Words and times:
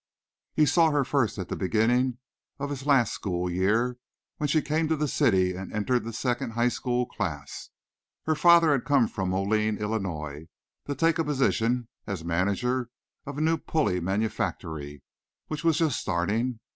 He 0.55 0.65
saw 0.65 0.89
her 0.89 1.05
first 1.05 1.37
at 1.37 1.47
the 1.49 1.55
beginning 1.55 2.17
of 2.57 2.71
his 2.71 2.87
last 2.87 3.13
school 3.13 3.47
year 3.47 3.99
when 4.37 4.47
she 4.47 4.59
came 4.59 4.87
to 4.87 4.95
the 4.95 5.07
city 5.07 5.53
and 5.53 5.71
entered 5.71 6.03
the 6.05 6.11
second 6.11 6.53
high 6.53 6.69
school 6.69 7.05
class. 7.05 7.69
Her 8.23 8.33
father 8.33 8.71
had 8.71 8.83
come 8.83 9.07
from 9.07 9.29
Moline, 9.29 9.77
Illinois, 9.77 10.47
to 10.87 10.95
take 10.95 11.19
a 11.19 11.23
position 11.23 11.87
as 12.07 12.23
manager 12.25 12.89
of 13.27 13.37
a 13.37 13.41
new 13.41 13.59
pulley 13.59 13.99
manufactory 13.99 15.03
which 15.49 15.63
was 15.63 15.77
just 15.77 15.99
starting. 15.99 16.59